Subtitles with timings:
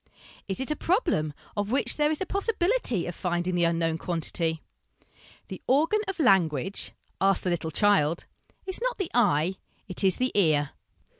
[0.47, 4.63] Is it a problem of which there is a possibility of finding the unknown quantity?...
[5.47, 8.25] The organ of language ask the little child
[8.65, 10.71] is not the eye: it is the ear.